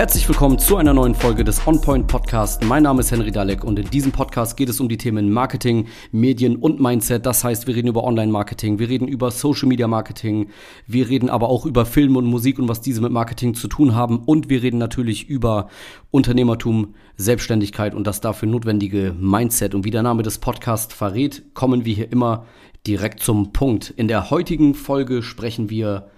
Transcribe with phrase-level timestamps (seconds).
[0.00, 2.64] Herzlich willkommen zu einer neuen Folge des OnPoint Podcast.
[2.64, 5.88] Mein Name ist Henry Dalek und in diesem Podcast geht es um die Themen Marketing,
[6.10, 7.26] Medien und Mindset.
[7.26, 10.48] Das heißt, wir reden über Online-Marketing, wir reden über Social-Media-Marketing,
[10.86, 13.94] wir reden aber auch über Film und Musik und was diese mit Marketing zu tun
[13.94, 15.68] haben und wir reden natürlich über
[16.10, 19.74] Unternehmertum, Selbstständigkeit und das dafür notwendige Mindset.
[19.74, 22.46] Und wie der Name des Podcasts verrät, kommen wir hier immer
[22.86, 23.90] direkt zum Punkt.
[23.90, 26.08] In der heutigen Folge sprechen wir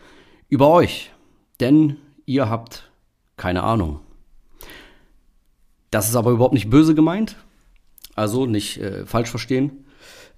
[0.49, 1.11] über euch,
[1.59, 2.92] denn ihr habt
[3.43, 3.99] keine Ahnung.
[5.91, 7.35] Das ist aber überhaupt nicht böse gemeint.
[8.15, 9.85] Also nicht äh, falsch verstehen.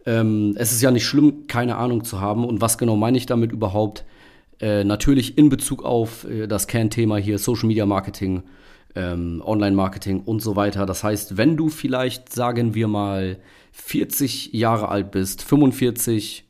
[0.06, 2.46] Ähm, es ist ja nicht schlimm, keine Ahnung zu haben.
[2.46, 4.06] Und was genau meine ich damit überhaupt?
[4.58, 8.42] Äh, natürlich in Bezug auf äh, das Kernthema hier Social Media Marketing,
[8.94, 10.86] ähm, Online Marketing und so weiter.
[10.86, 13.38] Das heißt, wenn du vielleicht, sagen wir mal,
[13.72, 16.46] 40 Jahre alt bist, 45,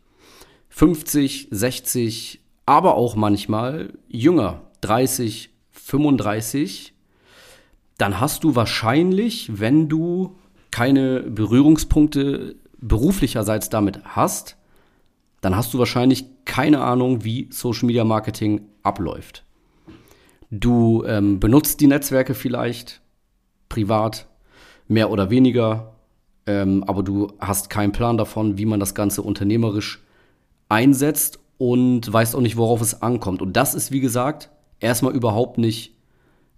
[0.68, 6.94] 50, 60, aber auch manchmal jünger, 30, 35,
[7.98, 10.36] dann hast du wahrscheinlich, wenn du
[10.70, 14.56] keine Berührungspunkte beruflicherseits damit hast,
[15.40, 19.44] dann hast du wahrscheinlich keine Ahnung, wie Social Media Marketing abläuft.
[20.50, 23.00] Du ähm, benutzt die Netzwerke vielleicht
[23.68, 24.26] privat,
[24.88, 25.94] mehr oder weniger,
[26.46, 30.02] ähm, aber du hast keinen Plan davon, wie man das Ganze unternehmerisch
[30.68, 33.42] einsetzt und weißt auch nicht, worauf es ankommt.
[33.42, 34.50] Und das ist, wie gesagt,
[34.84, 35.96] erstmal überhaupt nicht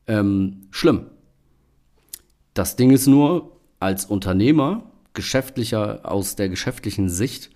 [0.07, 1.07] ähm, schlimm.
[2.55, 7.51] Das Ding ist nur, als Unternehmer, geschäftlicher, aus der geschäftlichen Sicht,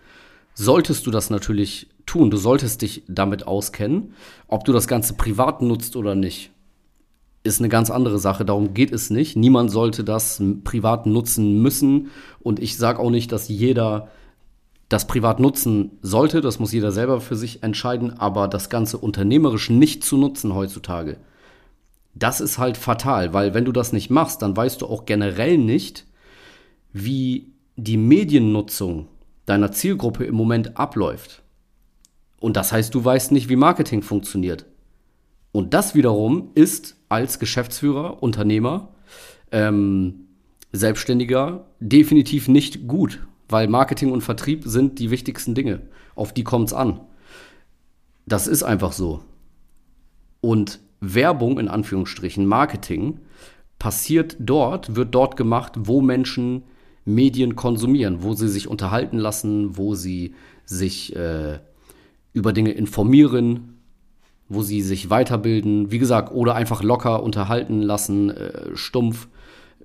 [0.54, 2.30] solltest du das natürlich tun.
[2.30, 4.14] Du solltest dich damit auskennen.
[4.46, 6.50] Ob du das Ganze privat nutzt oder nicht,
[7.42, 8.44] ist eine ganz andere Sache.
[8.44, 9.36] Darum geht es nicht.
[9.36, 12.10] Niemand sollte das privat nutzen müssen.
[12.40, 14.08] Und ich sage auch nicht, dass jeder
[14.90, 19.70] das privat nutzen sollte, das muss jeder selber für sich entscheiden, aber das Ganze unternehmerisch
[19.70, 21.16] nicht zu nutzen heutzutage,
[22.14, 25.58] das ist halt fatal, weil wenn du das nicht machst, dann weißt du auch generell
[25.58, 26.06] nicht,
[26.92, 29.06] wie die Mediennutzung
[29.46, 31.42] deiner Zielgruppe im Moment abläuft.
[32.40, 34.66] Und das heißt, du weißt nicht, wie Marketing funktioniert.
[35.52, 38.88] Und das wiederum ist als Geschäftsführer, Unternehmer,
[39.52, 40.26] ähm,
[40.72, 43.20] Selbstständiger definitiv nicht gut,
[43.50, 45.82] weil Marketing und Vertrieb sind die wichtigsten Dinge.
[46.14, 47.00] Auf die kommt es an.
[48.26, 49.22] Das ist einfach so.
[50.40, 53.20] Und Werbung in Anführungsstrichen, Marketing,
[53.78, 56.62] passiert dort, wird dort gemacht, wo Menschen
[57.04, 60.34] Medien konsumieren, wo sie sich unterhalten lassen, wo sie
[60.64, 61.58] sich äh,
[62.32, 63.78] über Dinge informieren,
[64.48, 69.28] wo sie sich weiterbilden, wie gesagt, oder einfach locker unterhalten lassen, äh, stumpf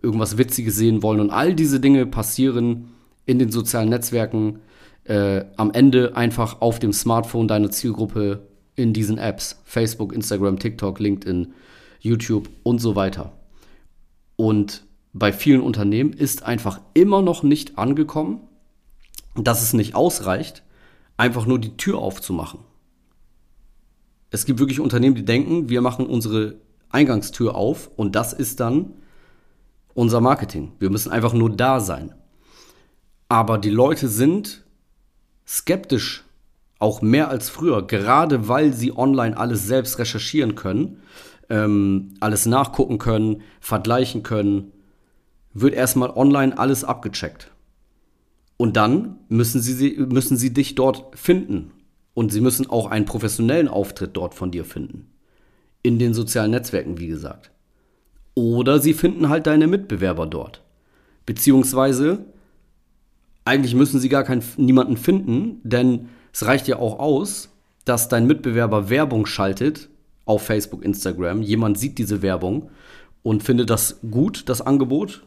[0.01, 1.19] irgendwas Witziges sehen wollen.
[1.19, 2.89] Und all diese Dinge passieren
[3.25, 4.59] in den sozialen Netzwerken,
[5.05, 10.99] äh, am Ende einfach auf dem Smartphone deiner Zielgruppe in diesen Apps, Facebook, Instagram, TikTok,
[10.99, 11.53] LinkedIn,
[11.99, 13.33] YouTube und so weiter.
[14.35, 14.83] Und
[15.13, 18.41] bei vielen Unternehmen ist einfach immer noch nicht angekommen,
[19.35, 20.63] dass es nicht ausreicht,
[21.17, 22.59] einfach nur die Tür aufzumachen.
[24.29, 26.55] Es gibt wirklich Unternehmen, die denken, wir machen unsere
[26.89, 28.93] Eingangstür auf und das ist dann
[29.93, 30.73] unser Marketing.
[30.79, 32.13] Wir müssen einfach nur da sein.
[33.29, 34.63] Aber die Leute sind
[35.47, 36.23] skeptisch,
[36.79, 41.01] auch mehr als früher, gerade weil sie online alles selbst recherchieren können,
[41.49, 44.71] ähm, alles nachgucken können, vergleichen können,
[45.53, 47.51] wird erstmal online alles abgecheckt.
[48.57, 51.71] Und dann müssen sie, müssen sie dich dort finden.
[52.13, 55.07] Und sie müssen auch einen professionellen Auftritt dort von dir finden.
[55.83, 57.51] In den sozialen Netzwerken, wie gesagt.
[58.33, 60.63] Oder sie finden halt deine Mitbewerber dort.
[61.25, 62.25] Beziehungsweise
[63.45, 67.49] eigentlich müssen sie gar keinen, niemanden finden, denn es reicht ja auch aus,
[67.85, 69.89] dass dein Mitbewerber Werbung schaltet
[70.25, 71.43] auf Facebook, Instagram.
[71.43, 72.71] Jemand sieht diese Werbung
[73.23, 75.25] und findet das gut, das Angebot,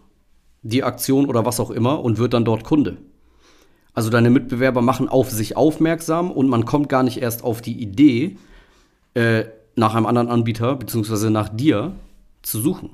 [0.63, 2.99] die Aktion oder was auch immer und wird dann dort Kunde.
[3.95, 7.81] Also deine Mitbewerber machen auf sich aufmerksam und man kommt gar nicht erst auf die
[7.81, 8.37] Idee,
[9.15, 9.45] äh,
[9.77, 11.31] nach einem anderen Anbieter bzw.
[11.31, 11.95] nach dir
[12.43, 12.91] zu suchen.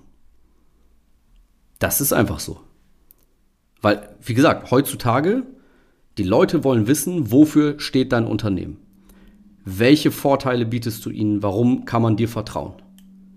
[1.79, 2.61] Das ist einfach so.
[3.85, 5.43] Weil, wie gesagt, heutzutage,
[6.17, 8.79] die Leute wollen wissen, wofür steht dein Unternehmen?
[9.67, 11.43] Welche Vorteile bietest du ihnen?
[11.43, 12.73] Warum kann man dir vertrauen?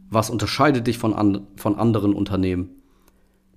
[0.09, 2.69] Was unterscheidet dich von, an, von anderen Unternehmen?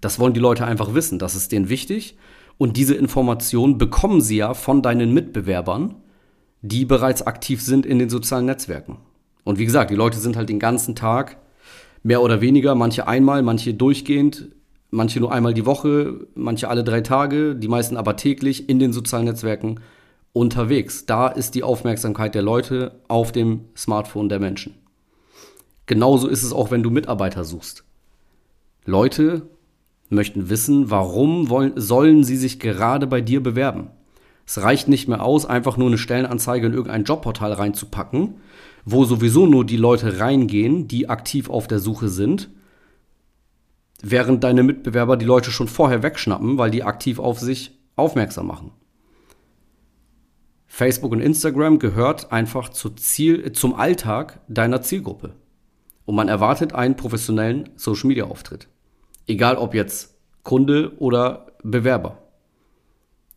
[0.00, 1.20] Das wollen die Leute einfach wissen.
[1.20, 2.16] Das ist denen wichtig.
[2.58, 5.94] Und diese Informationen bekommen sie ja von deinen Mitbewerbern,
[6.60, 8.96] die bereits aktiv sind in den sozialen Netzwerken.
[9.44, 11.36] Und wie gesagt, die Leute sind halt den ganzen Tag,
[12.02, 14.48] mehr oder weniger, manche einmal, manche durchgehend
[14.90, 18.92] manche nur einmal die Woche, manche alle drei Tage, die meisten aber täglich in den
[18.92, 19.80] sozialen Netzwerken
[20.32, 21.06] unterwegs.
[21.06, 24.74] Da ist die Aufmerksamkeit der Leute auf dem Smartphone der Menschen.
[25.86, 27.84] Genauso ist es auch, wenn du Mitarbeiter suchst.
[28.84, 29.42] Leute
[30.08, 33.88] möchten wissen, warum wollen, sollen sie sich gerade bei dir bewerben.
[34.46, 38.34] Es reicht nicht mehr aus, einfach nur eine Stellenanzeige in irgendein Jobportal reinzupacken,
[38.84, 42.50] wo sowieso nur die Leute reingehen, die aktiv auf der Suche sind,
[44.02, 48.72] während deine Mitbewerber die Leute schon vorher wegschnappen, weil die aktiv auf sich aufmerksam machen.
[50.66, 55.34] Facebook und Instagram gehört einfach zu Ziel, zum Alltag deiner Zielgruppe.
[56.06, 58.68] Und man erwartet einen professionellen Social Media Auftritt.
[59.26, 62.18] Egal ob jetzt Kunde oder Bewerber.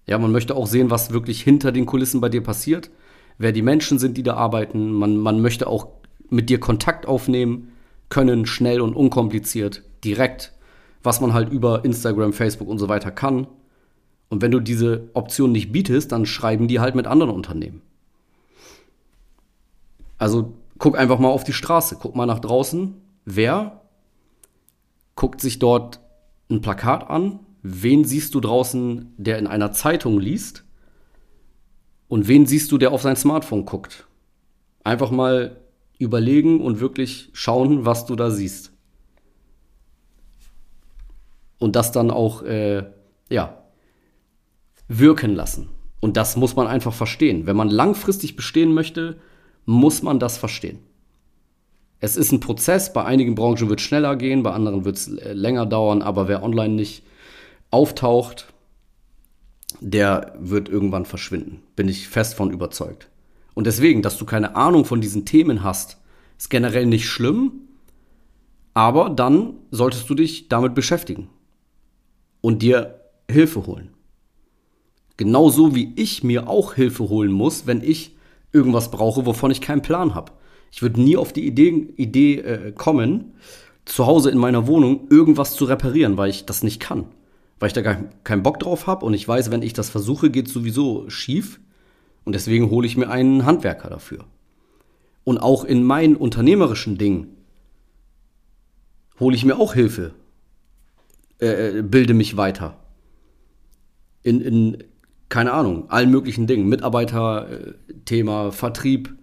[0.05, 2.91] Ja, man möchte auch sehen, was wirklich hinter den Kulissen bei dir passiert,
[3.37, 4.91] wer die Menschen sind, die da arbeiten.
[4.91, 5.87] Man, man möchte auch
[6.29, 7.71] mit dir Kontakt aufnehmen
[8.09, 10.53] können, schnell und unkompliziert, direkt,
[11.01, 13.47] was man halt über Instagram, Facebook und so weiter kann.
[14.29, 17.81] Und wenn du diese Option nicht bietest, dann schreiben die halt mit anderen Unternehmen.
[20.17, 22.95] Also guck einfach mal auf die Straße, guck mal nach draußen,
[23.25, 23.81] wer
[25.15, 25.99] guckt sich dort
[26.49, 30.63] ein Plakat an, wen siehst du draußen, der in einer Zeitung liest
[32.07, 34.07] und wen siehst du, der auf sein Smartphone guckt.
[34.83, 35.57] Einfach mal
[35.97, 38.72] überlegen und wirklich schauen, was du da siehst.
[41.63, 42.83] Und das dann auch, äh,
[43.29, 43.57] ja,
[44.89, 45.69] wirken lassen.
[46.01, 47.45] Und das muss man einfach verstehen.
[47.45, 49.15] Wenn man langfristig bestehen möchte,
[49.63, 50.79] muss man das verstehen.
[52.01, 55.07] Es ist ein Prozess, bei einigen Branchen wird es schneller gehen, bei anderen wird es
[55.07, 57.03] äh, länger dauern, aber wer online nicht
[57.71, 58.51] auftaucht,
[59.79, 61.61] der wird irgendwann verschwinden.
[61.77, 63.07] Bin ich fest von überzeugt.
[63.53, 65.97] Und deswegen, dass du keine Ahnung von diesen Themen hast,
[66.37, 67.53] ist generell nicht schlimm,
[68.73, 71.29] aber dann solltest du dich damit beschäftigen
[72.43, 72.99] und dir
[73.31, 73.89] Hilfe holen.
[75.15, 78.15] Genauso wie ich mir auch Hilfe holen muss, wenn ich
[78.51, 80.33] irgendwas brauche, wovon ich keinen Plan habe.
[80.69, 83.31] Ich würde nie auf die Idee, Idee äh, kommen,
[83.85, 87.05] zu Hause in meiner Wohnung irgendwas zu reparieren, weil ich das nicht kann.
[87.59, 87.95] Weil ich da gar
[88.25, 91.61] keinen Bock drauf habe und ich weiß, wenn ich das versuche, geht es sowieso schief.
[92.25, 94.25] Und deswegen hole ich mir einen Handwerker dafür.
[95.23, 97.27] Und auch in meinen unternehmerischen Dingen
[99.19, 100.13] hole ich mir auch Hilfe,
[101.43, 102.77] äh, äh bilde mich weiter.
[104.23, 104.83] In, in,
[105.29, 106.67] keine Ahnung, allen möglichen Dingen.
[106.69, 109.13] Mitarbeiterthema, Vertrieb,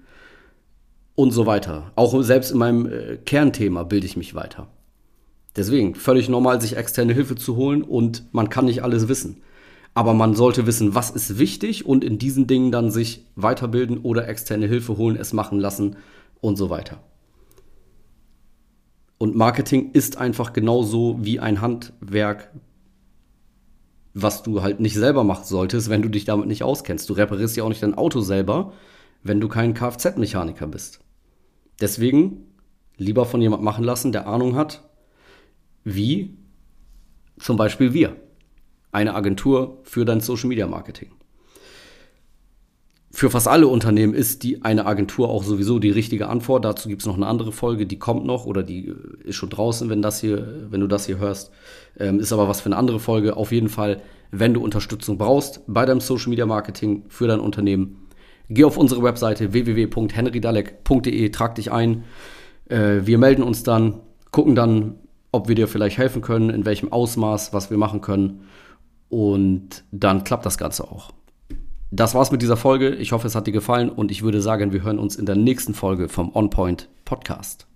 [1.20, 1.92] und so weiter.
[1.96, 4.68] Auch selbst in meinem äh, Kernthema bilde ich mich weiter.
[5.54, 9.42] Deswegen völlig normal, sich externe Hilfe zu holen und man kann nicht alles wissen.
[9.92, 14.28] Aber man sollte wissen, was ist wichtig und in diesen Dingen dann sich weiterbilden oder
[14.28, 15.96] externe Hilfe holen, es machen lassen
[16.40, 17.02] und so weiter.
[19.20, 22.50] Und Marketing ist einfach genauso wie ein Handwerk,
[24.14, 27.06] was du halt nicht selber machen solltest, wenn du dich damit nicht auskennst.
[27.10, 28.72] Du reparierst ja auch nicht dein Auto selber,
[29.22, 31.00] wenn du kein Kfz-Mechaniker bist.
[31.82, 32.46] Deswegen
[32.96, 34.88] lieber von jemand machen lassen, der Ahnung hat,
[35.84, 36.38] wie
[37.38, 38.16] zum Beispiel wir,
[38.90, 41.10] eine Agentur für dein Social Media Marketing.
[43.12, 46.64] Für fast alle Unternehmen ist die eine Agentur auch sowieso die richtige Antwort.
[46.64, 49.50] Dazu gibt es noch eine andere Folge, die kommt noch oder die äh, ist schon
[49.50, 51.50] draußen, wenn das hier, wenn du das hier hörst.
[51.98, 53.36] Ähm, ist aber was für eine andere Folge.
[53.36, 58.00] Auf jeden Fall, wenn du Unterstützung brauchst bei deinem Social Media Marketing für dein Unternehmen,
[58.52, 62.02] Geh auf unsere Webseite www.henrydalek.de, trag dich ein.
[62.68, 64.00] Äh, wir melden uns dann,
[64.32, 64.96] gucken dann,
[65.30, 68.40] ob wir dir vielleicht helfen können, in welchem Ausmaß, was wir machen können.
[69.08, 71.12] Und dann klappt das Ganze auch.
[71.90, 72.90] Das war's mit dieser Folge.
[72.90, 75.36] Ich hoffe, es hat dir gefallen und ich würde sagen, wir hören uns in der
[75.36, 77.69] nächsten Folge vom On Point Podcast.